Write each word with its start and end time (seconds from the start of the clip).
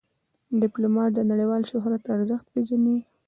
ډيپلومات 0.61 1.11
د 1.13 1.19
نړیوال 1.31 1.61
شهرت 1.71 2.03
ارزښت 2.15 2.45
پېژني. 2.53 2.97